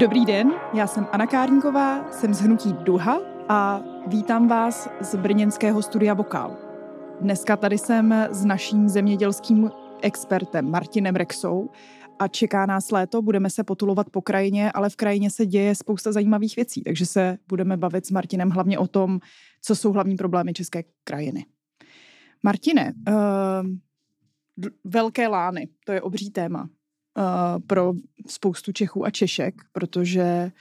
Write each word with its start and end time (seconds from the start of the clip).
Dobrý 0.00 0.24
den, 0.24 0.52
já 0.74 0.86
jsem 0.86 1.06
Anna 1.12 1.26
Kárníková, 1.26 2.12
jsem 2.12 2.34
z 2.34 2.40
Hnutí 2.40 2.72
Duha 2.72 3.20
a 3.48 3.82
vítám 4.06 4.48
vás 4.48 4.88
z 5.00 5.14
brněnského 5.14 5.82
studia 5.82 6.14
Vokál. 6.14 6.56
Dneska 7.20 7.56
tady 7.56 7.78
jsem 7.78 8.12
s 8.30 8.44
naším 8.44 8.88
zemědělským 8.88 9.70
expertem 10.02 10.70
Martinem 10.70 11.16
Rexou 11.16 11.70
a 12.18 12.28
čeká 12.28 12.66
nás 12.66 12.90
léto, 12.90 13.22
budeme 13.22 13.50
se 13.50 13.64
potulovat 13.64 14.10
po 14.10 14.22
krajině, 14.22 14.72
ale 14.72 14.90
v 14.90 14.96
krajině 14.96 15.30
se 15.30 15.46
děje 15.46 15.74
spousta 15.74 16.12
zajímavých 16.12 16.56
věcí, 16.56 16.82
takže 16.82 17.06
se 17.06 17.38
budeme 17.48 17.76
bavit 17.76 18.06
s 18.06 18.10
Martinem 18.10 18.50
hlavně 18.50 18.78
o 18.78 18.86
tom, 18.86 19.20
co 19.62 19.76
jsou 19.76 19.92
hlavní 19.92 20.16
problémy 20.16 20.52
české 20.52 20.84
krajiny. 21.04 21.46
Martine, 22.42 22.94
uh, 23.08 23.14
velké 24.84 25.28
lány, 25.28 25.68
to 25.84 25.92
je 25.92 26.02
obří 26.02 26.30
téma 26.30 26.68
pro 27.66 27.92
spoustu 28.26 28.72
Čechů 28.72 29.06
a 29.06 29.10
Češek, 29.10 29.54
protože 29.72 30.52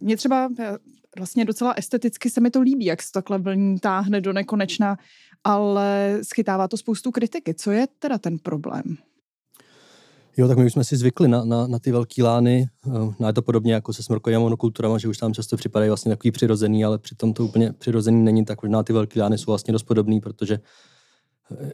mě 0.00 0.16
třeba 0.16 0.48
eh, 0.58 0.78
vlastně 1.18 1.44
docela 1.44 1.72
esteticky 1.72 2.30
se 2.30 2.40
mi 2.40 2.50
to 2.50 2.60
líbí, 2.60 2.84
jak 2.84 3.02
se 3.02 3.12
takhle 3.12 3.38
vlní 3.38 3.78
táhne 3.78 4.20
do 4.20 4.32
nekonečna, 4.32 4.96
ale 5.44 6.18
schytává 6.22 6.68
to 6.68 6.76
spoustu 6.76 7.10
kritiky. 7.10 7.54
Co 7.54 7.70
je 7.70 7.86
teda 7.98 8.18
ten 8.18 8.38
problém? 8.38 8.96
Jo, 10.36 10.48
tak 10.48 10.58
my 10.58 10.64
už 10.64 10.72
jsme 10.72 10.84
si 10.84 10.96
zvykli 10.96 11.28
na, 11.28 11.44
na, 11.44 11.66
na 11.66 11.78
ty 11.78 11.92
velké 11.92 12.22
lány. 12.22 12.68
No 13.18 13.26
je 13.26 13.32
to 13.32 13.42
podobně 13.42 13.74
jako 13.74 13.92
se 13.92 14.02
smrkovými 14.02 14.42
monokulturami, 14.42 15.00
že 15.00 15.08
už 15.08 15.18
tam 15.18 15.34
často 15.34 15.56
připadají 15.56 15.88
vlastně 15.88 16.12
takový 16.12 16.30
přirozený, 16.30 16.84
ale 16.84 16.98
přitom 16.98 17.34
to 17.34 17.44
úplně 17.44 17.72
přirozený 17.72 18.24
není, 18.24 18.44
tak 18.44 18.62
možná 18.62 18.82
ty 18.82 18.92
velké 18.92 19.20
lány 19.20 19.38
jsou 19.38 19.50
vlastně 19.50 19.72
dost 19.72 19.82
podobný, 19.82 20.20
protože 20.20 20.58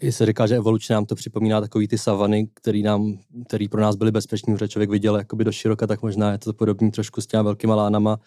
i 0.01 0.13
se 0.13 0.27
říká, 0.27 0.47
že 0.47 0.57
evolučně 0.57 0.95
nám 0.95 1.07
to 1.07 1.15
připomíná 1.15 1.61
takový 1.61 1.89
ty 1.89 1.99
savany, 1.99 2.49
který, 2.55 2.83
nám, 2.83 3.19
který 3.49 3.69
pro 3.69 3.81
nás 3.81 3.97
byly 3.97 4.13
bezpečný, 4.13 4.57
že 4.59 4.69
člověk 4.69 4.91
viděl 4.91 5.17
jakoby 5.17 5.45
do 5.45 5.53
široka, 5.53 5.87
tak 5.87 6.03
možná 6.03 6.33
je 6.33 6.39
to 6.39 6.53
podobný 6.53 6.91
trošku 6.91 7.21
s 7.21 7.27
těma 7.27 7.43
velkýma 7.43 7.75
lánama, 7.75 8.19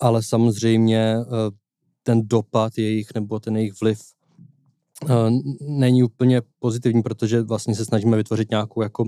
ale 0.00 0.22
samozřejmě 0.22 1.16
eh, 1.20 1.26
ten 2.02 2.28
dopad 2.28 2.78
jejich 2.78 3.08
nebo 3.14 3.40
ten 3.40 3.56
jejich 3.56 3.80
vliv 3.80 4.00
eh, 5.10 5.14
není 5.60 6.02
úplně 6.02 6.42
pozitivní, 6.58 7.02
protože 7.02 7.42
vlastně 7.42 7.74
se 7.74 7.84
snažíme 7.84 8.16
vytvořit 8.16 8.50
nějakou 8.50 8.82
jako 8.82 9.04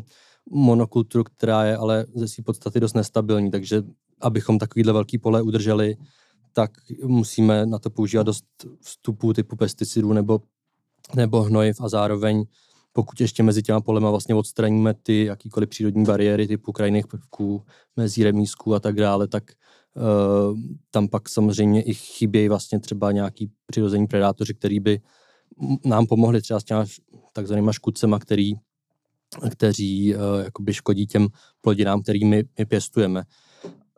monokulturu, 0.50 1.24
která 1.24 1.64
je 1.64 1.76
ale 1.76 2.06
ze 2.14 2.28
své 2.28 2.44
podstaty 2.44 2.80
dost 2.80 2.94
nestabilní, 2.94 3.50
takže 3.50 3.82
abychom 4.20 4.58
takovýhle 4.58 4.92
velký 4.92 5.18
pole 5.18 5.42
udrželi, 5.42 5.96
tak 6.52 6.70
musíme 7.04 7.66
na 7.66 7.78
to 7.78 7.90
používat 7.90 8.22
dost 8.22 8.44
vstupů 8.80 9.32
typu 9.32 9.56
pesticidů 9.56 10.12
nebo 10.12 10.40
nebo 11.14 11.42
hnojiv 11.42 11.80
a 11.80 11.88
zároveň 11.88 12.44
pokud 12.92 13.20
ještě 13.20 13.42
mezi 13.42 13.62
těma 13.62 13.80
polema 13.80 14.10
vlastně 14.10 14.34
odstraníme 14.34 14.94
ty 14.94 15.24
jakýkoliv 15.24 15.68
přírodní 15.68 16.04
bariéry 16.04 16.48
typu 16.48 16.72
krajinných 16.72 17.06
prvků, 17.06 17.62
mezi 17.96 18.24
remísků 18.24 18.74
a 18.74 18.80
tak 18.80 18.96
dále, 18.96 19.28
tak 19.28 19.44
uh, 19.94 20.58
tam 20.90 21.08
pak 21.08 21.28
samozřejmě 21.28 21.82
i 21.82 21.94
chybějí 21.94 22.48
vlastně 22.48 22.80
třeba 22.80 23.12
nějaký 23.12 23.50
přirození 23.66 24.06
predátoři, 24.06 24.54
který 24.54 24.80
by 24.80 25.00
nám 25.84 26.06
pomohli 26.06 26.42
třeba 26.42 26.60
s 26.60 26.64
těma 26.64 26.84
takzvanýma 27.32 27.72
škudcema, 27.72 28.18
který, 28.18 28.52
kteří 29.50 30.14
uh, 30.14 30.20
jakoby 30.44 30.74
škodí 30.74 31.06
těm 31.06 31.28
plodinám, 31.60 32.02
který 32.02 32.24
my, 32.24 32.44
my 32.58 32.64
pěstujeme. 32.64 33.22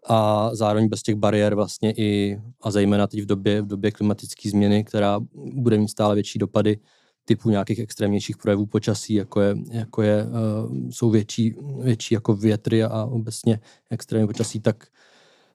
A 0.09 0.51
zároveň 0.55 0.89
bez 0.89 1.03
těch 1.03 1.15
bariér 1.15 1.55
vlastně 1.55 1.93
i, 1.97 2.41
a 2.63 2.71
zejména 2.71 3.07
teď 3.07 3.23
v 3.23 3.27
době, 3.27 3.63
v 3.63 3.67
době 3.67 3.91
klimatické 3.91 4.51
změny, 4.51 4.85
která 4.85 5.21
bude 5.35 5.79
mít 5.79 5.89
stále 5.89 6.15
větší 6.15 6.39
dopady, 6.39 6.79
typu 7.25 7.51
nějakých 7.51 7.79
extrémnějších 7.79 8.37
projevů 8.37 8.67
počasí, 8.67 9.15
jako, 9.15 9.41
je, 9.41 9.57
jako 9.71 10.03
je, 10.03 10.25
uh, 10.25 10.91
jsou 10.91 11.11
větší, 11.11 11.55
větší 11.81 12.15
jako 12.15 12.37
větry 12.37 12.85
a 12.85 13.05
obecně 13.05 13.61
extrémní 13.91 14.27
počasí, 14.27 14.61
tak, 14.61 14.87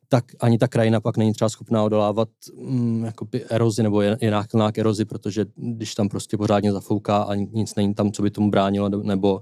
tak 0.07 0.25
ani 0.39 0.57
ta 0.57 0.67
krajina 0.67 0.99
pak 0.99 1.17
není 1.17 1.33
třeba 1.33 1.49
schopná 1.49 1.83
odolávat 1.83 2.29
um, 2.53 3.07
erozi 3.49 3.83
nebo 3.83 4.01
je, 4.01 4.17
je 4.21 4.31
náchylná 4.31 4.71
k 4.71 4.77
erozi, 4.77 5.05
protože 5.05 5.45
když 5.55 5.95
tam 5.95 6.09
prostě 6.09 6.37
pořádně 6.37 6.71
zafouká 6.71 7.17
a 7.17 7.35
nic 7.35 7.75
není 7.75 7.93
tam, 7.93 8.11
co 8.11 8.21
by 8.21 8.31
tomu 8.31 8.51
bránilo, 8.51 8.89
nebo 8.89 9.41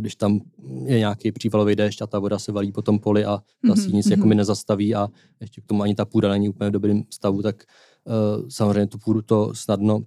když 0.00 0.16
tam 0.16 0.40
je 0.84 0.98
nějaký 0.98 1.32
přívalový 1.32 1.76
déšť 1.76 2.02
a 2.02 2.06
ta 2.06 2.18
voda 2.18 2.38
se 2.38 2.52
valí 2.52 2.72
po 2.72 2.82
tom 2.82 2.98
poli 2.98 3.24
a 3.24 3.38
ta 3.66 3.68
mm-hmm. 3.68 3.92
nic 3.92 4.06
jako 4.06 4.26
mi 4.26 4.34
nezastaví 4.34 4.94
a 4.94 5.08
ještě 5.40 5.60
k 5.60 5.66
tomu 5.66 5.82
ani 5.82 5.94
ta 5.94 6.04
půda 6.04 6.28
není 6.28 6.48
úplně 6.48 6.70
v 6.70 6.72
dobrém 6.72 7.02
stavu, 7.10 7.42
tak 7.42 7.64
uh, 8.04 8.48
samozřejmě 8.48 8.86
tu 8.86 8.98
půdu 8.98 9.22
to 9.22 9.54
snadno 9.54 10.02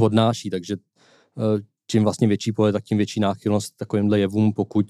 odnáší, 0.00 0.50
takže 0.50 0.76
eh, 0.76 1.62
čím 1.86 2.02
vlastně 2.02 2.28
větší 2.28 2.52
pole, 2.52 2.72
tak 2.72 2.84
tím 2.84 2.96
větší 2.96 3.20
náchylnost 3.20 3.76
takovýmhle 3.76 4.18
jevům, 4.18 4.52
pokud 4.52 4.86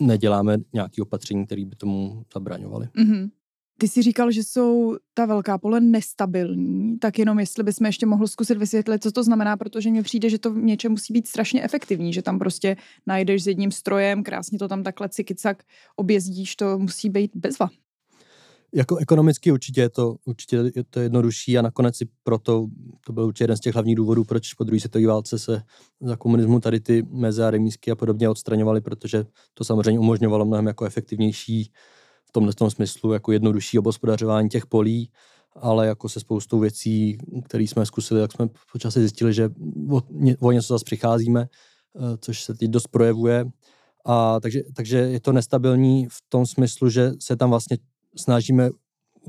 neděláme 0.00 0.58
nějaké 0.72 1.02
opatření, 1.02 1.46
které 1.46 1.64
by 1.64 1.76
tomu 1.76 2.24
zabraňovaly. 2.34 2.86
Mm-hmm. 2.86 3.30
Ty 3.80 3.88
jsi 3.88 4.02
říkal, 4.02 4.30
že 4.30 4.42
jsou 4.42 4.96
ta 5.14 5.26
velká 5.26 5.58
pole 5.58 5.80
nestabilní, 5.80 6.98
tak 6.98 7.18
jenom 7.18 7.38
jestli 7.38 7.64
bychom 7.64 7.86
ještě 7.86 8.06
mohl 8.06 8.26
zkusit 8.26 8.58
vysvětlit, 8.58 9.02
co 9.02 9.12
to 9.12 9.24
znamená, 9.24 9.56
protože 9.56 9.90
mně 9.90 10.02
přijde, 10.02 10.30
že 10.30 10.38
to 10.38 10.52
v 10.52 10.56
něčem 10.56 10.92
musí 10.92 11.12
být 11.12 11.28
strašně 11.28 11.62
efektivní, 11.62 12.12
že 12.12 12.22
tam 12.22 12.38
prostě 12.38 12.76
najdeš 13.06 13.42
s 13.42 13.46
jedním 13.46 13.70
strojem, 13.70 14.22
krásně 14.22 14.58
to 14.58 14.68
tam 14.68 14.82
takhle 14.82 15.08
cikicak 15.08 15.62
objezdíš, 15.96 16.56
to 16.56 16.78
musí 16.78 17.10
být 17.10 17.30
bezva. 17.34 17.70
Jako 18.74 18.96
ekonomicky 18.96 19.52
určitě 19.52 19.80
je 19.80 19.88
to, 19.88 20.16
určitě 20.24 20.56
je 20.56 20.84
to 20.90 21.00
jednodušší 21.00 21.58
a 21.58 21.62
nakonec 21.62 21.96
si 21.96 22.08
proto, 22.22 22.66
to 23.06 23.12
byl 23.12 23.24
určitě 23.24 23.44
jeden 23.44 23.56
z 23.56 23.60
těch 23.60 23.74
hlavních 23.74 23.96
důvodů, 23.96 24.24
proč 24.24 24.54
po 24.54 24.64
druhé 24.64 24.80
světové 24.80 25.06
válce 25.06 25.38
se 25.38 25.62
za 26.00 26.16
komunismu 26.16 26.60
tady 26.60 26.80
ty 26.80 27.02
meze 27.10 27.46
a 27.46 27.50
remísky 27.50 27.90
a 27.90 27.96
podobně 27.96 28.28
odstraňovaly, 28.28 28.80
protože 28.80 29.24
to 29.54 29.64
samozřejmě 29.64 30.00
umožňovalo 30.00 30.44
mnohem 30.44 30.66
jako 30.66 30.84
efektivnější 30.84 31.72
v 32.30 32.32
tomhle 32.32 32.52
tom 32.52 32.70
smyslu, 32.70 33.12
jako 33.12 33.32
jednodušší 33.32 33.78
obospodařování 33.78 34.48
těch 34.48 34.66
polí, 34.66 35.10
ale 35.56 35.86
jako 35.86 36.08
se 36.08 36.20
spoustou 36.20 36.58
věcí, 36.58 37.18
které 37.44 37.64
jsme 37.64 37.86
zkusili, 37.86 38.20
jak 38.20 38.32
jsme 38.32 38.48
počasí 38.72 39.00
zjistili, 39.00 39.34
že 39.34 39.50
o, 39.90 40.02
o 40.40 40.52
něco 40.52 40.74
zase 40.74 40.84
přicházíme, 40.84 41.48
eh, 41.96 42.16
což 42.20 42.42
se 42.42 42.54
teď 42.54 42.70
dost 42.70 42.88
projevuje. 42.88 43.44
A 44.06 44.40
takže, 44.40 44.62
takže 44.74 44.96
je 44.96 45.20
to 45.20 45.32
nestabilní 45.32 46.06
v 46.06 46.18
tom 46.28 46.46
smyslu, 46.46 46.90
že 46.90 47.12
se 47.20 47.36
tam 47.36 47.50
vlastně 47.50 47.78
snažíme 48.16 48.70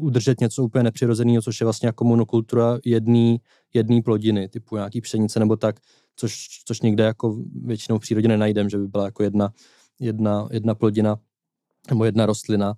udržet 0.01 0.39
něco 0.39 0.63
úplně 0.63 0.83
nepřirozeného, 0.83 1.41
což 1.41 1.61
je 1.61 1.65
vlastně 1.65 1.87
jako 1.87 2.03
monokultura 2.03 2.79
jedný, 2.85 3.41
jedný 3.73 4.01
plodiny, 4.01 4.49
typu 4.49 4.75
nějaký 4.75 5.01
pšenice 5.01 5.39
nebo 5.39 5.55
tak, 5.55 5.79
což, 6.15 6.47
což 6.65 6.81
někde 6.81 7.03
jako 7.03 7.37
většinou 7.63 7.97
v 7.97 8.01
přírodě 8.01 8.27
nenajdem, 8.27 8.69
že 8.69 8.77
by 8.77 8.87
byla 8.87 9.05
jako 9.05 9.23
jedna, 9.23 9.53
jedna, 9.99 10.47
jedna 10.51 10.75
plodina 10.75 11.17
nebo 11.89 12.05
jedna 12.05 12.25
rostlina. 12.25 12.73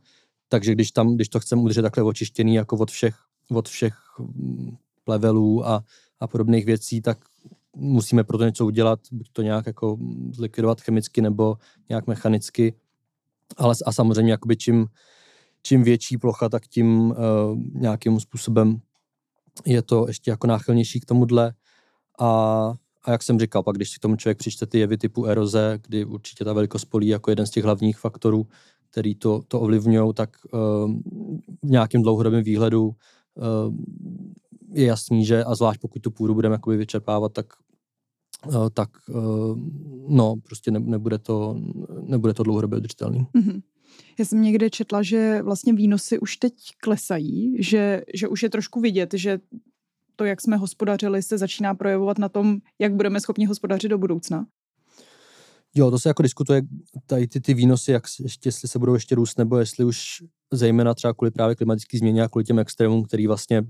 Takže 0.50 0.72
když 0.72 0.92
tam, 0.92 1.16
když 1.16 1.30
to 1.30 1.40
chceme 1.40 1.62
udržet 1.62 1.82
takhle 1.82 2.04
očištěný 2.04 2.56
jako 2.56 2.78
od 2.78 2.92
všech, 2.92 3.16
od 3.52 3.70
všech 3.70 3.96
mm, 4.20 4.76
plevelů 5.04 5.68
a, 5.68 5.84
a 6.20 6.28
podobných 6.28 6.66
věcí, 6.66 7.02
tak 7.02 7.18
musíme 7.76 8.24
pro 8.24 8.38
to 8.38 8.46
něco 8.46 8.66
udělat, 8.66 9.00
buď 9.12 9.30
to 9.34 9.42
nějak 9.42 9.66
jako 9.66 9.98
zlikvidovat 10.32 10.82
chemicky 10.82 11.22
nebo 11.22 11.58
nějak 11.90 12.08
mechanicky. 12.08 12.76
Ale 13.58 13.76
a 13.86 13.92
samozřejmě 13.92 14.32
jakoby 14.32 14.58
čím, 14.58 14.88
čím 15.62 15.84
větší 15.84 16.18
plocha, 16.18 16.50
tak 16.50 16.68
tím 16.68 17.12
uh, 17.12 17.16
nějakým 17.74 18.20
způsobem 18.20 18.82
je 19.66 19.82
to 19.82 20.08
ještě 20.08 20.32
jako 20.32 20.48
náchylnější 20.48 21.00
k 21.00 21.06
tomuhle. 21.06 21.54
A, 22.20 22.28
a 23.04 23.12
jak 23.12 23.24
jsem 23.24 23.40
říkal, 23.40 23.64
pak 23.64 23.76
když 23.76 23.90
si 23.90 23.96
k 24.00 24.02
tomu 24.02 24.16
člověk 24.16 24.38
přičte 24.38 24.66
ty 24.66 24.80
jevy 24.80 24.98
typu 24.98 25.26
eroze, 25.26 25.80
kdy 25.88 26.06
určitě 26.06 26.46
ta 26.46 26.54
velikost 26.54 26.86
polí 26.86 27.08
jako 27.08 27.32
jeden 27.32 27.46
z 27.46 27.50
těch 27.50 27.64
hlavních 27.64 27.98
faktorů, 27.98 28.48
který 28.94 29.16
to, 29.16 29.42
to 29.48 29.60
ovlivňují, 29.60 30.14
tak 30.14 30.30
uh, 30.54 30.60
v 31.64 31.70
nějakém 31.70 32.02
dlouhodobém 32.02 32.44
výhledu 32.44 32.86
uh, 32.86 32.94
je 34.74 34.86
jasný, 34.86 35.26
že 35.26 35.44
a 35.44 35.56
zvlášť 35.56 35.82
pokud 35.82 36.02
tu 36.02 36.12
půdu 36.12 36.34
budeme 36.34 36.56
jakoby 36.56 36.78
vyčerpávat, 36.78 37.34
tak 37.34 37.46
uh, 38.48 38.70
tak 38.74 38.90
uh, 39.10 39.58
no, 40.10 40.36
prostě 40.44 40.72
ne, 40.72 40.80
nebude, 40.80 41.18
to, 41.18 41.62
nebude 42.02 42.34
to 42.34 42.44
dlouhodobě 42.44 42.78
udržitelný. 42.78 43.28
Mm-hmm. 43.36 43.62
Já 44.20 44.26
jsem 44.26 44.42
někde 44.42 44.70
četla, 44.70 45.04
že 45.04 45.42
vlastně 45.42 45.74
výnosy 45.74 46.20
už 46.20 46.38
teď 46.38 46.54
klesají, 46.82 47.64
že, 47.64 48.04
že 48.14 48.28
už 48.28 48.44
je 48.44 48.50
trošku 48.50 48.80
vidět, 48.82 49.14
že 49.14 49.40
to, 50.16 50.26
jak 50.26 50.42
jsme 50.42 50.58
hospodařili, 50.58 51.24
se 51.24 51.38
začíná 51.38 51.76
projevovat 51.76 52.18
na 52.18 52.30
tom, 52.30 52.58
jak 52.80 52.94
budeme 52.94 53.22
schopni 53.22 53.46
hospodařit 53.46 53.90
do 53.90 53.98
budoucna. 53.98 54.46
Jo, 55.76 55.92
to 55.92 56.00
se 56.00 56.10
jako 56.10 56.24
diskutuje, 56.24 56.62
tady 57.06 57.28
ty, 57.28 57.42
ty 57.42 57.54
výnosy, 57.54 57.92
jak 57.92 58.04
ještě, 58.24 58.48
jestli 58.48 58.68
se 58.68 58.80
budou 58.80 58.94
ještě 58.94 59.16
růst, 59.16 59.38
nebo 59.38 59.58
jestli 59.58 59.86
už 59.86 60.24
zejména 60.52 60.94
třeba 60.94 61.14
kvůli 61.14 61.32
právě 61.32 61.56
klimatické 61.56 61.98
změně 61.98 62.24
a 62.24 62.30
kvůli 62.30 62.44
těm 62.46 62.60
extrémům, 62.60 63.04
který 63.04 63.28
vlastně 63.28 63.64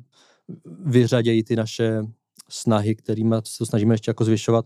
vyřadějí 0.86 1.44
ty 1.44 1.56
naše 1.56 2.02
snahy, 2.50 2.96
kterými 2.96 3.36
se 3.44 3.66
snažíme 3.66 3.94
ještě 3.94 4.10
jako 4.10 4.26
zvyšovat, 4.26 4.66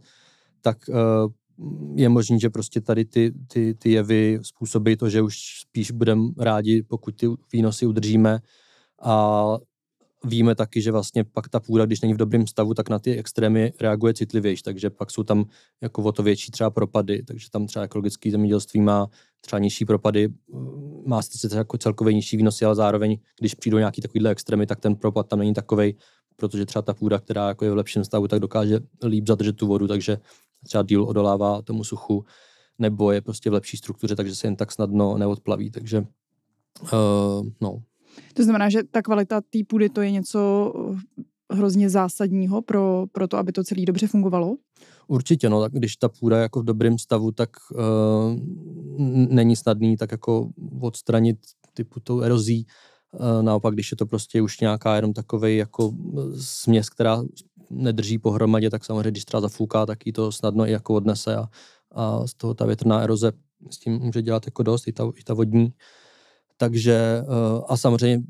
tak 0.62 0.78
uh, 0.90 1.32
je 1.96 2.10
možný, 2.10 2.40
že 2.40 2.50
prostě 2.50 2.82
tady 2.82 3.06
ty, 3.06 3.34
ty, 3.48 3.74
ty 3.74 3.92
jevy 3.92 4.40
způsobí 4.42 4.98
to, 4.98 5.10
že 5.10 5.22
už 5.22 5.38
spíš 5.62 5.92
budeme 5.92 6.30
rádi, 6.38 6.84
pokud 6.84 7.16
ty 7.16 7.28
výnosy 7.54 7.86
udržíme. 7.86 8.40
A 9.02 9.44
víme 10.24 10.56
taky, 10.56 10.82
že 10.82 10.92
vlastně 10.92 11.24
pak 11.24 11.50
ta 11.50 11.60
půda, 11.60 11.86
když 11.86 12.02
není 12.02 12.14
v 12.14 12.18
dobrém 12.18 12.48
stavu, 12.48 12.74
tak 12.74 12.90
na 12.90 13.00
ty 13.00 13.18
extrémy 13.18 13.74
reaguje 13.82 14.14
citlivější, 14.14 14.64
takže 14.64 14.90
pak 14.90 15.12
jsou 15.12 15.24
tam 15.24 15.46
jako 15.82 16.04
o 16.04 16.12
to 16.12 16.24
větší 16.24 16.52
třeba 16.52 16.70
propady, 16.70 17.24
takže 17.24 17.50
tam 17.50 17.68
třeba 17.68 17.86
ekologické 17.86 18.32
zemědělství 18.32 18.82
má 18.82 19.08
třeba 19.42 19.60
nižší 19.60 19.86
propady 19.86 20.30
má 21.06 21.22
sice 21.22 21.58
jako 21.58 21.78
celkově 21.78 22.14
nižší 22.14 22.38
výnosy, 22.38 22.66
ale 22.66 22.76
zároveň, 22.76 23.18
když 23.40 23.56
přijdou 23.56 23.78
nějaký 23.78 24.02
takovýhle 24.02 24.30
extrémy, 24.30 24.66
tak 24.66 24.80
ten 24.80 24.96
propad 24.96 25.28
tam 25.28 25.40
není 25.40 25.54
takový, 25.54 25.96
protože 26.36 26.66
třeba 26.66 26.82
ta 26.82 26.94
půda, 26.94 27.20
která 27.20 27.48
jako 27.48 27.66
je 27.66 27.72
v 27.72 27.76
lepším 27.76 28.04
stavu, 28.04 28.28
tak 28.28 28.40
dokáže 28.40 28.80
líp 29.04 29.28
zadržet 29.28 29.54
tu 29.54 29.68
vodu, 29.68 29.88
takže 29.88 30.18
třeba 30.64 30.84
díl 30.84 31.04
odolává 31.04 31.62
tomu 31.62 31.84
suchu, 31.84 32.26
nebo 32.80 33.12
je 33.12 33.22
prostě 33.22 33.50
v 33.50 33.54
lepší 33.54 33.78
struktuře, 33.78 34.16
takže 34.16 34.36
se 34.36 34.48
jen 34.48 34.56
tak 34.56 34.72
snadno 34.72 35.18
neodplaví. 35.18 35.72
Takže 35.72 36.06
uh, 36.82 37.48
no. 37.62 37.82
To 38.34 38.44
znamená, 38.44 38.70
že 38.70 38.84
ta 38.84 39.02
kvalita 39.02 39.42
té 39.42 39.60
půdy 39.68 39.90
to 39.90 40.02
je 40.02 40.12
něco 40.12 40.74
hrozně 41.52 41.90
zásadního 41.90 42.62
pro, 42.62 43.06
pro 43.12 43.28
to, 43.28 43.38
aby 43.38 43.52
to 43.52 43.64
celé 43.64 43.86
dobře 43.86 44.08
fungovalo? 44.08 44.56
Určitě, 45.08 45.50
no, 45.50 45.62
tak 45.62 45.72
když 45.72 45.96
ta 45.96 46.10
půda 46.10 46.38
je 46.38 46.42
jako 46.42 46.60
v 46.60 46.66
dobrém 46.66 46.98
stavu, 46.98 47.32
tak 47.32 47.50
uh, 47.72 47.80
není 49.30 49.56
snadný 49.56 49.98
tak 49.98 50.12
jako 50.12 50.50
odstranit 50.82 51.38
typu 51.74 52.00
tou 52.00 52.22
erozí. 52.22 52.66
Uh, 53.12 53.44
naopak, 53.44 53.74
když 53.74 53.92
je 53.92 53.98
to 53.98 54.06
prostě 54.06 54.42
už 54.42 54.60
nějaká 54.60 54.96
jenom 54.96 55.14
takovej 55.14 55.58
jako 55.58 55.92
směs, 56.40 56.90
která 56.90 57.24
nedrží 57.70 58.18
pohromadě, 58.18 58.70
tak 58.70 58.86
samozřejmě, 58.86 59.12
když 59.12 59.26
třeba 59.26 59.42
zafouká, 59.42 59.86
tak 59.86 60.06
ji 60.06 60.14
to 60.14 60.32
snadno 60.32 60.68
i 60.68 60.72
jako 60.72 60.94
odnese 60.94 61.36
a, 61.36 61.48
a 61.92 62.28
z 62.28 62.34
toho 62.34 62.54
ta 62.54 62.66
větrná 62.66 63.02
eroze 63.02 63.32
s 63.72 63.78
tím 63.80 63.94
může 63.94 64.22
dělat 64.22 64.46
jako 64.48 64.64
dost, 64.64 64.88
i 64.88 64.94
ta, 64.94 65.12
i 65.16 65.24
ta 65.24 65.34
vodní. 65.34 65.74
Takže 66.58 67.22
uh, 67.28 67.64
a 67.68 67.78
samozřejmě 67.78 68.26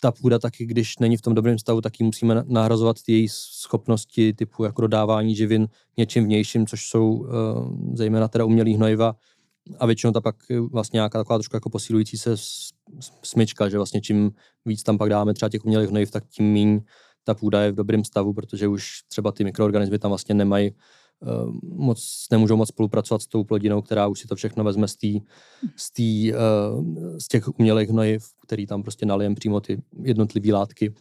ta 0.00 0.12
půda 0.12 0.38
taky, 0.38 0.66
když 0.66 0.98
není 0.98 1.16
v 1.16 1.22
tom 1.22 1.34
dobrém 1.34 1.58
stavu, 1.58 1.80
tak 1.80 2.00
ji 2.00 2.06
musíme 2.06 2.44
nahrazovat 2.46 2.96
ty 3.02 3.12
její 3.12 3.28
schopnosti 3.28 4.32
typu 4.32 4.64
jako 4.64 4.82
dodávání 4.82 5.34
živin 5.36 5.68
něčím 5.96 6.24
vnějším, 6.24 6.66
což 6.66 6.88
jsou 6.88 7.10
uh, 7.10 7.26
zejména 7.94 8.28
teda 8.28 8.44
umělý 8.44 8.74
hnojiva. 8.74 9.16
A 9.78 9.86
většinou 9.86 10.12
ta 10.12 10.20
pak 10.20 10.36
vlastně 10.70 10.96
nějaká 10.96 11.18
taková 11.18 11.38
trošku 11.38 11.56
jako 11.56 11.70
posilující 11.70 12.18
se 12.18 12.36
smyčka, 13.22 13.68
že 13.68 13.76
vlastně 13.76 14.00
čím 14.00 14.30
víc 14.64 14.82
tam 14.82 14.98
pak 14.98 15.10
dáme 15.10 15.34
třeba 15.34 15.48
těch 15.48 15.64
umělých 15.64 15.90
hnojiv, 15.90 16.10
tak 16.10 16.24
tím 16.28 16.52
méně 16.52 16.80
ta 17.24 17.34
půda 17.34 17.62
je 17.62 17.72
v 17.72 17.74
dobrém 17.74 18.04
stavu, 18.04 18.32
protože 18.32 18.68
už 18.68 19.02
třeba 19.08 19.32
ty 19.32 19.44
mikroorganismy 19.44 19.98
tam 19.98 20.10
vlastně 20.10 20.34
nemají 20.34 20.70
moc, 21.62 22.26
nemůžou 22.30 22.56
moc 22.56 22.68
spolupracovat 22.68 23.22
s 23.22 23.26
tou 23.26 23.44
plodinou, 23.44 23.82
která 23.82 24.06
už 24.06 24.20
si 24.20 24.28
to 24.28 24.36
všechno 24.36 24.64
vezme 24.64 24.88
z, 24.88 24.96
tý, 24.96 25.20
z, 25.76 25.92
tý, 25.92 26.32
uh, 26.32 27.18
z 27.18 27.28
těch 27.28 27.48
umělých 27.58 27.88
hnojiv, 27.88 28.24
který 28.42 28.66
tam 28.66 28.82
prostě 28.82 29.06
nalijem 29.06 29.34
přímo 29.34 29.60
ty 29.60 29.82
jednotlivé 30.02 30.52
látky. 30.52 30.94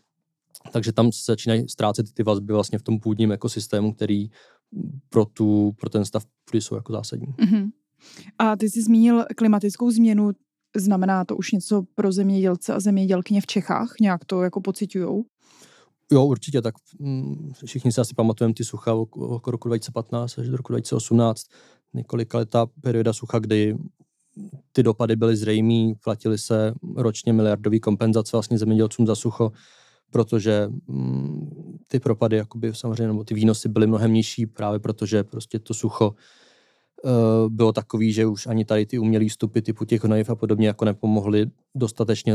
Takže 0.72 0.94
tam 0.94 1.12
se 1.12 1.24
začínají 1.26 1.70
ztrácet 1.70 2.14
ty 2.14 2.24
vazby 2.24 2.54
vlastně 2.54 2.80
v 2.80 2.84
tom 2.84 3.00
půdním 3.00 3.32
ekosystému, 3.32 3.94
který 3.94 4.30
pro, 5.10 5.26
tu, 5.26 5.72
pro 5.80 5.90
ten 5.90 6.06
stav 6.06 6.24
půdy 6.46 6.62
jsou 6.62 6.76
jako 6.76 6.94
zásadní. 6.94 7.28
Mm-hmm. 7.28 7.70
A 8.40 8.56
ty 8.56 8.70
jsi 8.70 8.82
zmínil 8.82 9.26
klimatickou 9.38 9.92
změnu. 9.92 10.32
Znamená 10.78 11.26
to 11.26 11.38
už 11.38 11.52
něco 11.52 11.84
pro 11.96 12.12
zemědělce 12.12 12.74
a 12.74 12.80
zemědělkyně 12.80 13.42
v 13.42 13.46
Čechách? 13.46 13.94
Nějak 14.02 14.26
to 14.26 14.42
jako 14.42 14.62
pocitujou? 14.62 15.26
Jo, 16.12 16.26
určitě, 16.26 16.62
tak 16.62 16.76
mm, 17.00 17.52
všichni 17.66 17.92
si 17.92 18.02
asi 18.02 18.14
pamatujeme 18.14 18.54
ty 18.54 18.64
sucha 18.64 18.94
okolo 18.94 19.42
roku 19.48 19.68
2015 19.68 20.38
až 20.38 20.48
do 20.48 20.58
roku 20.58 20.74
2018, 20.74 21.46
několika 21.94 22.38
letá 22.38 22.66
perioda 22.82 23.14
sucha, 23.14 23.40
kdy 23.40 23.78
ty 24.72 24.84
dopady 24.84 25.16
byly 25.16 25.36
zřejmé, 25.36 25.94
platily 26.04 26.38
se 26.38 26.74
ročně 26.96 27.34
miliardové 27.34 27.80
kompenzace 27.80 28.30
vlastně 28.34 28.58
zemědělcům 28.58 29.08
za 29.08 29.16
sucho, 29.16 29.52
protože 30.12 30.68
mm, 30.88 31.78
ty 31.88 32.00
propady, 32.00 32.38
jakoby 32.38 32.74
samozřejmě, 32.74 33.08
nebo 33.08 33.24
ty 33.24 33.34
výnosy 33.34 33.70
byly 33.70 33.88
mnohem 33.88 34.14
nižší, 34.14 34.46
právě 34.46 34.80
protože 34.80 35.24
prostě 35.24 35.60
to 35.60 35.74
sucho 35.74 36.16
uh, 37.04 37.12
bylo 37.50 37.74
takový, 37.74 38.14
že 38.14 38.26
už 38.26 38.48
ani 38.48 38.66
tady 38.66 38.86
ty 38.86 39.00
umělé 39.00 39.26
vstupy 39.26 39.62
typu 39.62 39.86
těch 39.86 40.04
hnojiv 40.04 40.30
a 40.30 40.36
podobně 40.36 40.68
jako 40.68 40.86
nepomohly 40.86 41.46
dostatečně 41.76 42.34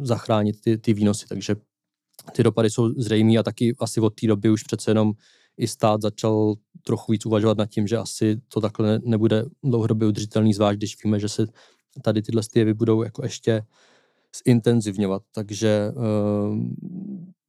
zachránit 0.00 0.60
ty, 0.60 0.78
ty 0.78 0.92
výnosy, 0.92 1.26
takže 1.28 1.56
ty 2.32 2.42
dopady 2.42 2.70
jsou 2.70 2.88
zřejmé 2.88 3.38
a 3.38 3.42
taky 3.42 3.74
asi 3.80 4.00
od 4.00 4.14
té 4.20 4.26
doby 4.26 4.50
už 4.50 4.62
přece 4.62 4.90
jenom 4.90 5.12
i 5.56 5.68
stát 5.68 6.02
začal 6.02 6.54
trochu 6.84 7.12
víc 7.12 7.26
uvažovat 7.26 7.58
nad 7.58 7.66
tím, 7.66 7.86
že 7.86 7.96
asi 7.96 8.40
to 8.48 8.60
takhle 8.60 9.00
nebude 9.04 9.44
dlouhodobě 9.62 10.08
udržitelný, 10.08 10.54
zvlášť 10.54 10.78
když 10.78 11.04
víme, 11.04 11.20
že 11.20 11.28
se 11.28 11.46
tady 12.02 12.22
tyhle 12.22 12.42
styjevy 12.42 12.74
budou 12.74 13.02
jako 13.02 13.24
ještě 13.24 13.62
zintenzivňovat. 14.46 15.22
Takže 15.34 15.92
uh, 15.96 16.58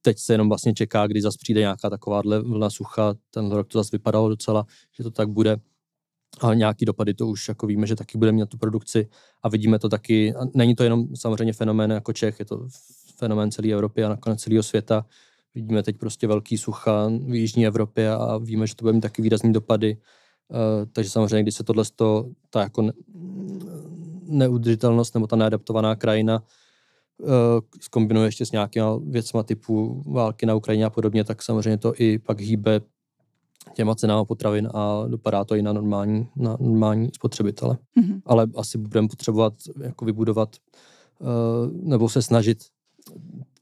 teď 0.02 0.18
se 0.18 0.34
jenom 0.34 0.48
vlastně 0.48 0.74
čeká, 0.74 1.06
kdy 1.06 1.22
zase 1.22 1.38
přijde 1.40 1.60
nějaká 1.60 1.90
taková 1.90 2.22
vlna 2.22 2.70
sucha. 2.70 3.14
Ten 3.30 3.50
rok 3.50 3.68
to 3.68 3.78
zase 3.78 3.88
vypadalo 3.92 4.28
docela, 4.28 4.66
že 4.96 5.04
to 5.04 5.10
tak 5.10 5.28
bude. 5.28 5.56
Ale 6.40 6.56
nějaký 6.56 6.84
dopady 6.84 7.14
to 7.14 7.26
už 7.26 7.48
jako 7.48 7.66
víme, 7.66 7.86
že 7.86 7.96
taky 7.96 8.18
bude 8.18 8.32
mít 8.32 8.48
tu 8.48 8.58
produkci 8.58 9.08
a 9.42 9.48
vidíme 9.48 9.78
to 9.78 9.88
taky. 9.88 10.34
A 10.34 10.40
není 10.54 10.74
to 10.74 10.84
jenom 10.84 11.16
samozřejmě 11.16 11.52
fenomén 11.52 11.90
jako 11.90 12.12
Čech, 12.12 12.38
je 12.38 12.44
to 12.44 12.68
fenomén 13.16 13.50
celé 13.50 13.72
Evropy 13.72 14.04
a 14.04 14.08
nakonec 14.08 14.40
celého 14.42 14.62
světa. 14.62 15.06
Vidíme 15.54 15.82
teď 15.82 15.96
prostě 15.98 16.26
velký 16.26 16.58
sucha 16.58 17.08
v 17.08 17.34
Jižní 17.34 17.66
Evropě 17.66 18.10
a 18.10 18.38
víme, 18.38 18.66
že 18.66 18.76
to 18.76 18.84
bude 18.84 18.92
mít 18.92 19.00
taky 19.00 19.22
výrazný 19.22 19.52
dopady. 19.52 19.96
Uh, 20.48 20.86
takže 20.92 21.10
samozřejmě, 21.10 21.42
když 21.42 21.54
se 21.54 21.64
tohle, 21.64 21.84
ta 22.50 22.60
jako 22.60 22.82
ne, 22.82 22.92
neudržitelnost 24.22 25.14
nebo 25.14 25.26
ta 25.26 25.36
neadaptovaná 25.36 25.96
krajina 25.96 26.42
zkombinuje 27.80 28.28
ještě 28.28 28.46
s 28.46 28.52
nějakýma 28.52 29.00
věcma 29.06 29.42
typu 29.42 30.02
války 30.06 30.46
na 30.46 30.54
Ukrajině 30.54 30.84
a 30.84 30.90
podobně, 30.90 31.24
tak 31.24 31.42
samozřejmě 31.42 31.78
to 31.78 31.92
i 31.98 32.18
pak 32.18 32.40
hýbe 32.40 32.80
těma 33.74 33.94
cenama 33.94 34.24
potravin 34.24 34.68
a 34.74 35.04
dopadá 35.08 35.44
to 35.44 35.54
i 35.54 35.62
na 35.62 35.72
normální, 35.72 36.28
na 36.36 36.56
normální 36.60 37.10
spotřebitele. 37.14 37.78
Mm-hmm. 38.00 38.20
Ale 38.26 38.46
asi 38.56 38.78
budeme 38.78 39.08
potřebovat 39.08 39.54
jako 39.80 40.04
vybudovat 40.04 40.56
uh, 41.18 41.28
nebo 41.72 42.08
se 42.08 42.22
snažit 42.22 42.58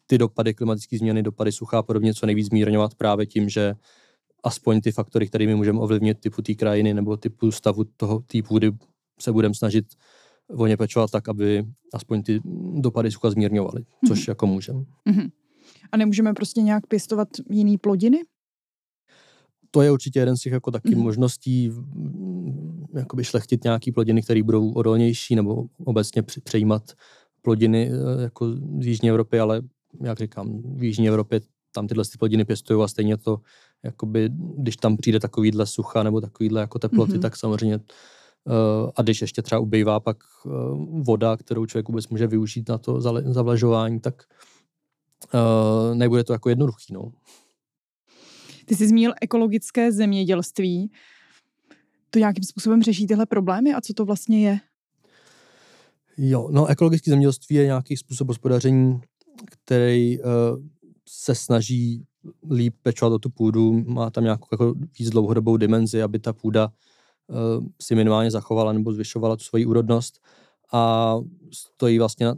ty 0.07 0.19
dopady 0.19 0.55
klimatické 0.55 0.99
změny, 0.99 1.23
dopady 1.23 1.53
sucha 1.53 1.79
a 1.79 1.83
podobně 1.83 2.15
co 2.15 2.27
nejvíc 2.27 2.47
zmírňovat 2.47 2.95
právě 2.95 3.27
tím, 3.27 3.49
že 3.49 3.75
aspoň 4.45 4.81
ty 4.81 4.93
faktory, 4.93 5.27
kterými 5.27 5.55
můžeme 5.55 5.81
ovlivnit 5.81 6.21
typu 6.21 6.43
té 6.43 6.55
krajiny 6.55 6.95
nebo 6.95 7.17
typu 7.17 7.51
stavu 7.51 7.85
toho 7.97 8.21
té 8.21 8.43
půdy, 8.43 8.73
se 9.21 9.33
budeme 9.33 9.55
snažit 9.55 9.85
o 10.49 10.67
ně 10.67 10.77
pečovat 10.77 11.11
tak, 11.11 11.29
aby 11.29 11.65
aspoň 11.95 12.23
ty 12.23 12.41
dopady 12.75 13.11
sucha 13.11 13.31
zmírňovaly, 13.31 13.85
což 14.09 14.19
mm-hmm. 14.19 14.31
jako 14.31 14.47
můžeme. 14.47 14.85
Mm-hmm. 15.11 15.31
A 15.93 15.97
nemůžeme 15.97 16.35
prostě 16.35 16.63
nějak 16.63 16.87
pěstovat 16.87 17.29
jiný 17.51 17.79
plodiny? 17.79 18.19
To 19.71 19.83
je 19.83 19.91
určitě 19.91 20.19
jeden 20.19 20.37
z 20.37 20.41
těch 20.41 20.53
jako 20.53 20.71
taky 20.71 20.89
mm-hmm. 20.89 21.03
možností 21.03 21.71
jakoby 22.95 23.25
šlechtit 23.25 23.65
nějaký 23.65 23.93
plodiny, 23.93 24.23
které 24.23 24.43
budou 24.43 24.73
odolnější 24.73 25.35
nebo 25.35 25.65
obecně 25.85 26.23
přejímat 26.23 26.93
plodiny 27.43 27.91
eh, 27.93 28.23
jako 28.23 28.51
z 28.81 28.87
Jižní 28.87 29.09
Evropy, 29.09 29.41
ale 29.41 29.63
jak 30.03 30.19
říkám, 30.19 30.63
v 30.63 30.85
Jižní 30.85 31.09
Evropě 31.09 31.41
tam 31.73 31.87
tyhle 31.87 32.05
ty 32.05 32.19
plodiny 32.19 32.45
pěstují 32.45 32.85
a 32.85 32.89
stejně 32.89 33.17
to, 33.17 33.41
jakoby, 33.83 34.31
když 34.57 34.77
tam 34.77 34.97
přijde 34.97 35.21
takovýhle 35.21 35.67
sucha 35.67 36.03
nebo 36.03 36.21
takovýhle 36.21 36.61
jako 36.61 36.79
teploty, 36.79 37.13
mm-hmm. 37.13 37.21
tak 37.21 37.37
samozřejmě 37.37 37.77
uh, 37.77 38.91
a 38.97 39.03
když 39.03 39.21
ještě 39.21 39.43
třeba 39.43 39.59
ubývá 39.59 40.01
pak 40.01 40.17
uh, 40.45 40.53
voda, 41.05 41.37
kterou 41.37 41.67
člověk 41.67 41.89
vůbec 41.89 42.09
může 42.09 42.27
využít 42.27 42.69
na 42.69 42.79
to 42.79 43.01
zavlažování, 43.33 44.01
tak 44.01 44.23
uh, 45.35 45.95
nebude 45.95 46.25
to 46.25 46.33
jako 46.33 46.49
jednoduchý. 46.49 46.95
No. 46.95 47.13
Ty 48.65 48.77
jsi 48.77 48.89
zmínil 48.89 49.13
ekologické 49.21 49.93
zemědělství. 49.93 50.93
To 52.11 52.19
nějakým 52.19 52.45
způsobem 52.45 52.83
řeší 52.83 53.07
tyhle 53.07 53.27
problémy 53.27 53.75
a 53.75 53.81
co 53.81 53.95
to 53.95 54.05
vlastně 54.05 54.49
je? 54.49 54.61
Jo, 56.19 56.49
no 56.53 56.67
ekologické 56.67 57.11
zemědělství 57.11 57.57
je 57.57 57.65
nějaký 57.65 57.97
způsob 57.97 58.29
hospodaření, 58.29 59.01
který 59.47 60.19
uh, 60.21 60.27
se 61.09 61.35
snaží 61.35 62.05
líp 62.51 62.75
pečovat 62.83 63.13
o 63.13 63.19
tu 63.19 63.31
půdu, 63.31 63.73
má 63.87 64.11
tam 64.11 64.25
nějakou 64.25 64.49
jako 64.53 64.75
víc 64.99 65.11
dlouhodobou 65.11 65.57
dimenzi, 65.57 66.03
aby 66.03 66.19
ta 66.19 66.33
půda 66.33 66.69
uh, 67.27 67.67
si 67.83 67.95
minimálně 67.95 68.31
zachovala 68.31 68.73
nebo 68.73 68.93
zvyšovala 68.93 69.37
tu 69.37 69.45
svoji 69.45 69.67
úrodnost 69.67 70.21
a 70.73 71.15
stojí 71.53 71.99
vlastně 71.99 72.27
na, 72.27 72.35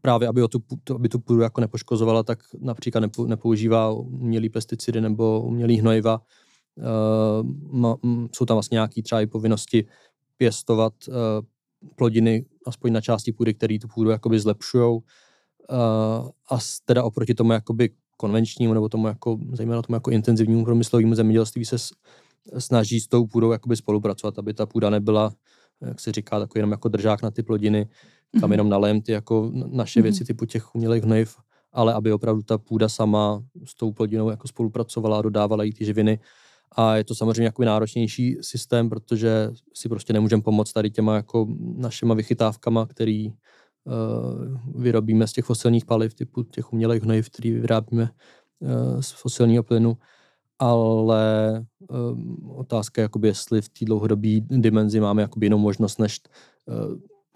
právě, 0.00 0.28
aby, 0.28 0.42
o 0.42 0.48
tu, 0.48 0.58
aby 0.94 1.08
tu 1.08 1.18
půdu 1.18 1.40
jako 1.40 1.60
nepoškozovala, 1.60 2.22
tak 2.22 2.38
například 2.60 3.00
nepo, 3.00 3.26
nepoužívá 3.26 3.90
umělý 3.90 4.48
pesticidy 4.48 5.00
nebo 5.00 5.42
umělý 5.42 5.76
hnojiva. 5.76 6.22
Uh, 6.76 7.96
jsou 8.36 8.44
tam 8.44 8.54
vlastně 8.54 8.74
nějaké 8.74 9.02
třeba 9.02 9.20
i 9.20 9.26
povinnosti 9.26 9.86
pěstovat 10.36 10.92
uh, 11.08 11.14
plodiny 11.96 12.44
aspoň 12.66 12.92
na 12.92 13.00
části 13.00 13.32
půdy, 13.32 13.54
které 13.54 13.78
tu 13.78 13.88
půdu 13.88 14.10
jakoby 14.10 14.40
zlepšují. 14.40 15.00
Uh, 15.70 16.28
a 16.50 16.58
teda 16.84 17.04
oproti 17.04 17.34
tomu 17.34 17.52
jakoby 17.52 17.90
konvenčnímu 18.16 18.74
nebo 18.74 18.88
tomu 18.88 19.06
jako, 19.06 19.38
zejména 19.52 19.82
tomu 19.82 19.96
jako 19.96 20.10
intenzivnímu 20.10 20.64
průmyslovému 20.64 21.14
zemědělství 21.14 21.64
se 21.64 21.76
snaží 22.58 23.00
s 23.00 23.08
tou 23.08 23.26
půdou 23.26 23.52
jakoby 23.52 23.76
spolupracovat, 23.76 24.38
aby 24.38 24.54
ta 24.54 24.66
půda 24.66 24.90
nebyla, 24.90 25.32
jak 25.80 26.00
se 26.00 26.12
říká, 26.12 26.38
takový 26.38 26.58
jenom 26.58 26.70
jako 26.70 26.88
držák 26.88 27.22
na 27.22 27.30
ty 27.30 27.42
plodiny, 27.42 27.88
kam 28.32 28.40
mm-hmm. 28.40 28.52
jenom 28.52 28.68
nalém 28.68 29.02
ty 29.02 29.12
jako 29.12 29.50
naše 29.52 30.00
mm-hmm. 30.00 30.02
věci 30.02 30.24
typu 30.24 30.44
těch 30.44 30.74
umělých 30.74 31.04
hnojiv, 31.04 31.36
ale 31.72 31.94
aby 31.94 32.12
opravdu 32.12 32.42
ta 32.42 32.58
půda 32.58 32.88
sama 32.88 33.42
s 33.64 33.74
tou 33.74 33.92
plodinou 33.92 34.30
jako 34.30 34.48
spolupracovala 34.48 35.18
a 35.18 35.22
dodávala 35.22 35.64
jí 35.64 35.72
ty 35.72 35.84
živiny 35.84 36.18
a 36.76 36.96
je 36.96 37.04
to 37.04 37.14
samozřejmě 37.14 37.44
jako 37.44 37.64
náročnější 37.64 38.36
systém, 38.40 38.88
protože 38.88 39.50
si 39.74 39.88
prostě 39.88 40.12
nemůžeme 40.12 40.42
pomoct 40.42 40.72
tady 40.72 40.90
těma 40.90 41.16
jako 41.16 41.46
našima 41.76 42.14
vychytávkama, 42.14 42.86
který 42.86 43.32
vyrobíme 44.74 45.26
z 45.26 45.32
těch 45.32 45.44
fosilních 45.44 45.84
paliv, 45.84 46.14
typu 46.14 46.42
těch 46.42 46.72
umělých 46.72 47.02
hnojiv, 47.02 47.30
který 47.30 47.52
vyrábíme 47.52 48.10
z 49.00 49.10
fosilního 49.10 49.62
plynu, 49.62 49.96
ale 50.58 51.64
um, 51.88 52.50
otázka 52.50 53.00
je, 53.00 53.04
jakoby, 53.04 53.28
jestli 53.28 53.62
v 53.62 53.68
té 53.68 53.84
dlouhodobé 53.84 54.40
dimenzi 54.40 55.00
máme 55.00 55.22
jakoby 55.22 55.46
jinou 55.46 55.58
možnost, 55.58 55.98
než 55.98 56.20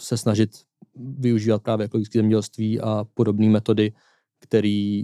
se 0.01 0.17
snažit 0.17 0.51
využívat 0.97 1.63
právě 1.63 1.85
ekologické 1.85 2.19
zemědělství 2.19 2.81
a 2.81 3.05
podobné 3.15 3.49
metody, 3.49 3.93
které, 4.41 5.03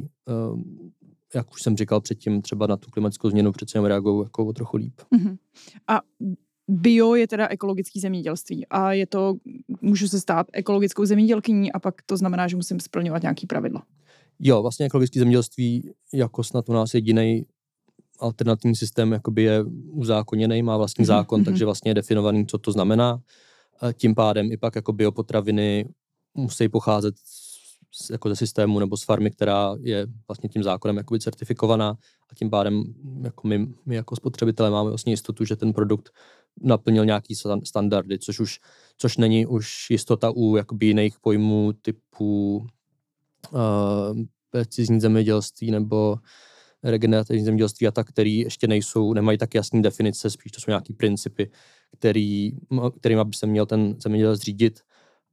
jak 1.34 1.52
už 1.52 1.62
jsem 1.62 1.76
říkal 1.76 2.00
předtím, 2.00 2.42
třeba 2.42 2.66
na 2.66 2.76
tu 2.76 2.90
klimatickou 2.90 3.30
změnu 3.30 3.52
přece 3.52 3.88
reagují 3.88 4.24
jako 4.24 4.46
o 4.46 4.52
trochu 4.52 4.76
líp. 4.76 5.00
Uh-huh. 5.14 5.38
A 5.88 6.00
bio 6.70 7.14
je 7.14 7.28
teda 7.28 7.48
ekologické 7.48 8.00
zemědělství 8.00 8.66
a 8.66 8.92
je 8.92 9.06
to, 9.06 9.34
můžu 9.80 10.08
se 10.08 10.20
stát 10.20 10.46
ekologickou 10.52 11.04
zemědělkyní 11.04 11.72
a 11.72 11.78
pak 11.78 11.94
to 12.06 12.16
znamená, 12.16 12.48
že 12.48 12.56
musím 12.56 12.80
splňovat 12.80 13.22
nějaký 13.22 13.46
pravidla. 13.46 13.82
Jo, 14.40 14.62
vlastně 14.62 14.86
ekologické 14.86 15.18
zemědělství 15.18 15.90
jako 16.12 16.44
snad 16.44 16.68
u 16.68 16.72
nás 16.72 16.94
jediný 16.94 17.46
alternativní 18.20 18.76
systém 18.76 19.12
jakoby 19.12 19.42
je 19.42 19.64
uzákoněný, 19.90 20.62
má 20.62 20.76
vlastní 20.76 21.02
mhm, 21.02 21.06
zákon, 21.06 21.40
mm-hmm. 21.40 21.44
takže 21.44 21.64
vlastně 21.64 21.90
je 21.90 21.94
definovaný, 21.94 22.46
co 22.46 22.58
to 22.58 22.72
znamená. 22.72 23.20
Tím 23.92 24.14
pádem 24.14 24.52
i 24.52 24.56
pak 24.56 24.76
jako 24.76 24.92
biopotraviny 24.92 25.88
musí 26.34 26.68
pocházet 26.68 27.14
z, 27.90 28.10
jako 28.10 28.28
ze 28.28 28.36
systému 28.36 28.78
nebo 28.78 28.96
z 28.96 29.04
farmy, 29.04 29.30
která 29.30 29.74
je 29.80 30.06
vlastně 30.28 30.48
tím 30.48 30.62
zákonem 30.62 30.96
jakoby 30.96 31.20
certifikovaná 31.20 31.96
a 32.30 32.34
tím 32.34 32.50
pádem 32.50 32.82
jako 33.22 33.48
my, 33.48 33.66
my 33.86 33.94
jako 33.94 34.16
spotřebitelé 34.16 34.70
máme 34.70 34.90
vlastně 34.90 35.12
jistotu, 35.12 35.44
že 35.44 35.56
ten 35.56 35.72
produkt 35.72 36.10
naplnil 36.62 37.04
nějaký 37.04 37.34
standardy, 37.64 38.18
což 38.18 38.40
už 38.40 38.60
což 39.00 39.16
není 39.16 39.46
už 39.46 39.90
jistota 39.90 40.30
u 40.30 40.56
jakoby 40.56 40.86
jiných 40.86 41.18
pojmů 41.20 41.72
typu 41.72 42.56
uh, 43.52 43.60
precizní 44.50 45.00
zemědělství 45.00 45.70
nebo 45.70 46.16
regenerativní 46.82 47.44
zemědělství 47.44 47.86
a 47.86 47.90
tak, 47.90 48.08
který 48.08 48.38
ještě 48.38 48.66
nejsou, 48.66 49.12
nemají 49.12 49.38
tak 49.38 49.54
jasné 49.54 49.82
definice, 49.82 50.30
spíš 50.30 50.52
to 50.52 50.60
jsou 50.60 50.70
nějaké 50.70 50.94
principy, 50.94 51.50
který, 51.98 52.52
kterým 53.00 53.18
by 53.24 53.36
se 53.36 53.46
měl 53.46 53.66
ten 53.66 53.96
zemědělec 54.00 54.40
řídit, 54.40 54.80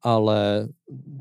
ale 0.08 0.68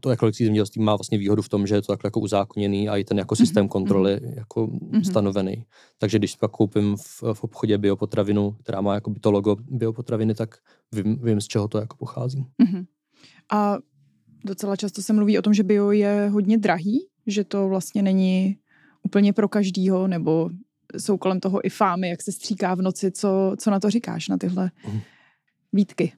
to 0.00 0.10
ekologické 0.10 0.44
zemědělství 0.44 0.82
má 0.82 0.96
vlastně 0.96 1.18
výhodu 1.18 1.42
v 1.42 1.48
tom, 1.48 1.66
že 1.66 1.74
je 1.74 1.82
to 1.82 1.92
takhle 1.92 2.08
jako 2.08 2.20
uzákoněný 2.20 2.88
a 2.88 2.96
i 2.96 3.04
ten 3.04 3.18
jako 3.18 3.34
mhm, 3.34 3.36
systém 3.36 3.64
mm-hmm. 3.64 3.68
kontroly 3.68 4.20
jako 4.22 4.66
mm-hmm. 4.66 5.10
stanovený. 5.10 5.64
Takže 5.98 6.18
když 6.18 6.36
pak 6.36 6.50
koupím 6.50 6.96
v, 6.96 7.22
v 7.32 7.44
obchodě 7.44 7.78
biopotravinu, 7.78 8.52
která 8.52 8.80
má 8.80 8.94
jako 8.94 9.10
by 9.10 9.20
to 9.20 9.30
logo 9.30 9.56
biopotraviny, 9.68 10.34
tak 10.34 10.56
vím, 10.92 11.18
vím, 11.22 11.40
z 11.40 11.46
čeho 11.46 11.68
to 11.68 11.78
jako 11.78 11.96
pochází. 11.96 12.46
Mm-hmm. 12.62 12.86
A 13.52 13.78
docela 14.44 14.76
často 14.76 15.02
se 15.02 15.12
mluví 15.12 15.38
o 15.38 15.42
tom, 15.42 15.54
že 15.54 15.62
bio 15.62 15.90
je 15.90 16.28
hodně 16.32 16.58
drahý, 16.58 17.06
že 17.26 17.44
to 17.44 17.68
vlastně 17.68 18.02
není 18.02 18.58
úplně 19.02 19.32
pro 19.32 19.48
každýho, 19.48 20.06
nebo 20.06 20.50
jsou 20.98 21.18
kolem 21.18 21.40
toho 21.40 21.66
i 21.66 21.70
fámy, 21.70 22.08
jak 22.08 22.22
se 22.22 22.32
stříká 22.32 22.74
v 22.74 22.82
noci. 22.82 23.10
Co, 23.10 23.54
co 23.58 23.70
na 23.70 23.80
to 23.80 23.90
říkáš, 23.90 24.28
na 24.28 24.38
tyhle 24.38 24.70
mm. 24.92 25.00
výtky? 25.72 26.12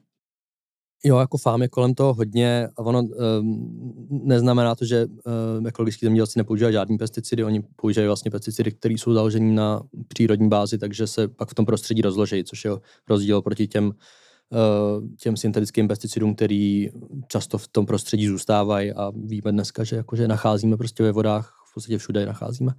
Jo, 1.03 1.17
jako 1.17 1.37
fám 1.37 1.61
je 1.61 1.67
kolem 1.67 1.93
toho 1.93 2.13
hodně 2.13 2.67
a 2.77 2.81
ono 2.81 3.01
um, 3.01 4.05
neznamená 4.09 4.75
to, 4.75 4.85
že 4.85 5.05
um, 5.05 5.67
ekologický 5.67 6.05
zemědělci 6.05 6.39
nepoužívají 6.39 6.73
žádný 6.73 6.97
pesticidy, 6.97 7.43
oni 7.43 7.63
používají 7.75 8.07
vlastně 8.07 8.31
pesticidy, 8.31 8.71
které 8.71 8.93
jsou 8.93 9.13
založeny 9.13 9.51
na 9.53 9.81
přírodní 10.07 10.49
bázi, 10.49 10.77
takže 10.77 11.07
se 11.07 11.27
pak 11.27 11.49
v 11.49 11.53
tom 11.53 11.65
prostředí 11.65 12.01
rozloží, 12.01 12.43
což 12.43 12.65
je 12.65 12.71
rozdíl 13.09 13.41
proti 13.41 13.67
těm, 13.67 13.85
uh, 13.87 15.07
těm 15.19 15.37
syntetickým 15.37 15.87
pesticidům, 15.87 16.35
který 16.35 16.89
často 17.27 17.57
v 17.57 17.67
tom 17.67 17.85
prostředí 17.85 18.27
zůstávají 18.27 18.91
a 18.91 19.11
víme 19.15 19.51
dneska, 19.51 19.83
že 19.83 19.95
jakože 19.95 20.27
nacházíme 20.27 20.77
prostě 20.77 21.03
ve 21.03 21.11
vodách 21.11 21.55
v 21.71 21.73
podstatě 21.73 21.97
všude 21.97 22.19
je 22.19 22.25
nacházíme. 22.25 22.73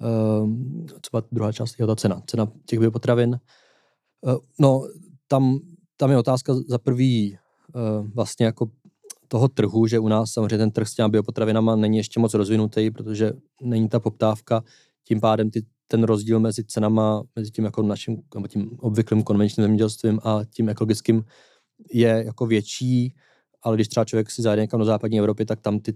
Uh, 0.00 0.50
třeba 1.00 1.22
druhá 1.32 1.52
část 1.52 1.80
je 1.80 1.86
ta 1.86 1.96
cena, 1.96 2.22
cena 2.26 2.48
těch 2.66 2.78
biopotravin. 2.78 3.40
Uh, 4.20 4.36
no, 4.58 4.88
tam, 5.28 5.60
tam 5.96 6.10
je 6.10 6.18
otázka 6.18 6.54
za 6.68 6.78
prvý 6.78 7.38
uh, 7.74 8.10
vlastně 8.14 8.46
jako 8.46 8.70
toho 9.28 9.48
trhu, 9.48 9.86
že 9.86 9.98
u 9.98 10.08
nás 10.08 10.32
samozřejmě 10.32 10.58
ten 10.58 10.70
trh 10.70 10.88
s 10.88 10.94
těmi 10.94 11.08
biopotravinama 11.08 11.76
není 11.76 11.96
ještě 11.96 12.20
moc 12.20 12.34
rozvinutý, 12.34 12.90
protože 12.90 13.32
není 13.62 13.88
ta 13.88 14.00
poptávka, 14.00 14.64
tím 15.04 15.20
pádem 15.20 15.50
ty, 15.50 15.62
ten 15.88 16.02
rozdíl 16.02 16.40
mezi 16.40 16.64
cenama, 16.64 17.22
mezi 17.36 17.50
tím 17.50 17.64
jako 17.64 17.82
naším, 17.82 18.22
nebo 18.34 18.46
tím 18.46 18.70
obvyklým 18.78 19.22
konvenčním 19.22 19.64
zemědělstvím 19.64 20.20
a 20.24 20.40
tím 20.50 20.68
ekologickým 20.68 21.24
je 21.92 22.22
jako 22.26 22.46
větší, 22.46 23.14
ale 23.62 23.76
když 23.76 23.88
třeba 23.88 24.04
člověk 24.04 24.30
si 24.30 24.42
zajde 24.42 24.62
někam 24.62 24.80
do 24.80 24.86
západní 24.86 25.18
Evropy, 25.18 25.44
tak 25.44 25.60
tam 25.60 25.78
ty, 25.78 25.94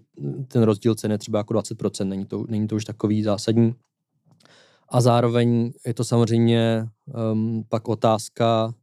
ten 0.48 0.62
rozdíl 0.62 0.94
ceny 0.94 1.14
je 1.14 1.18
třeba 1.18 1.38
jako 1.38 1.54
20%, 1.54 2.08
není 2.08 2.26
to, 2.26 2.44
není 2.48 2.68
to 2.68 2.76
už 2.76 2.84
takový 2.84 3.22
zásadní. 3.22 3.74
A 4.88 5.00
zároveň 5.00 5.72
je 5.86 5.94
to 5.94 6.04
samozřejmě 6.04 6.88
um, 7.32 7.64
pak 7.68 7.88
otázka 7.88 8.74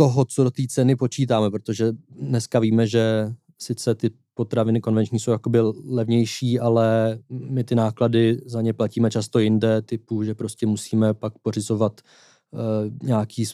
toho, 0.00 0.24
co 0.24 0.44
do 0.44 0.50
té 0.50 0.62
ceny 0.68 0.96
počítáme, 0.96 1.50
protože 1.50 1.92
dneska 2.20 2.58
víme, 2.58 2.86
že 2.86 3.32
sice 3.58 3.94
ty 3.94 4.10
potraviny 4.34 4.80
konvenční 4.80 5.18
jsou 5.18 5.30
jakoby 5.30 5.58
levnější, 5.88 6.60
ale 6.60 7.18
my 7.28 7.64
ty 7.64 7.74
náklady 7.74 8.40
za 8.46 8.62
ně 8.62 8.72
platíme 8.72 9.10
často 9.10 9.38
jinde, 9.38 9.82
typu, 9.82 10.24
že 10.24 10.34
prostě 10.34 10.66
musíme 10.66 11.14
pak 11.14 11.38
pořizovat 11.38 12.00
uh, 12.50 12.60
nějaký 13.02 13.44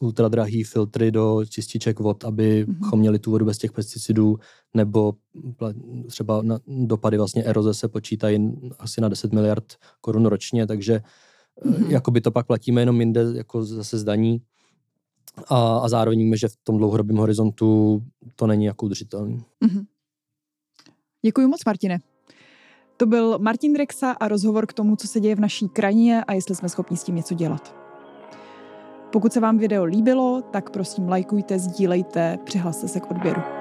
ultradrahý 0.00 0.64
filtry 0.64 1.10
do 1.10 1.44
čističek 1.48 2.00
vod, 2.00 2.24
abychom 2.24 2.74
mm-hmm. 2.74 2.96
měli 2.96 3.18
tu 3.18 3.30
vodu 3.30 3.44
bez 3.44 3.58
těch 3.58 3.72
pesticidů, 3.72 4.38
nebo 4.74 5.14
třeba 6.06 6.42
na 6.42 6.58
dopady 6.66 7.16
vlastně 7.16 7.44
eroze 7.44 7.74
se 7.74 7.88
počítají 7.88 8.52
asi 8.78 9.00
na 9.00 9.08
10 9.08 9.32
miliard 9.32 9.74
korun 10.00 10.26
ročně, 10.26 10.66
takže 10.66 11.00
mm-hmm. 11.64 11.90
jako 11.90 12.10
by 12.10 12.20
to 12.20 12.30
pak 12.30 12.46
platíme 12.46 12.82
jenom 12.82 13.00
jinde, 13.00 13.26
jako 13.34 13.64
zase 13.64 13.98
zdaní. 13.98 14.42
A, 15.48 15.78
a 15.78 15.88
zároveň 15.88 16.18
víme, 16.18 16.36
že 16.36 16.48
v 16.48 16.56
tom 16.64 16.78
dlouhodobém 16.78 17.16
horizontu 17.16 18.00
to 18.36 18.46
není 18.46 18.64
jako 18.64 18.86
udržitelný. 18.86 19.44
Mm-hmm. 19.64 19.86
Děkuji 21.24 21.46
moc, 21.46 21.64
Martine. 21.66 21.98
To 22.96 23.06
byl 23.06 23.38
Martin 23.38 23.72
Drexa 23.72 24.10
a 24.10 24.28
rozhovor 24.28 24.66
k 24.66 24.72
tomu, 24.72 24.96
co 24.96 25.08
se 25.08 25.20
děje 25.20 25.36
v 25.36 25.40
naší 25.40 25.68
krajině 25.68 26.24
a 26.24 26.32
jestli 26.32 26.54
jsme 26.54 26.68
schopni 26.68 26.96
s 26.96 27.04
tím 27.04 27.14
něco 27.14 27.34
dělat. 27.34 27.74
Pokud 29.12 29.32
se 29.32 29.40
vám 29.40 29.58
video 29.58 29.84
líbilo, 29.84 30.42
tak 30.50 30.70
prosím 30.70 31.08
lajkujte, 31.08 31.58
sdílejte, 31.58 32.38
přihlaste 32.44 32.88
se 32.88 33.00
k 33.00 33.10
odběru. 33.10 33.59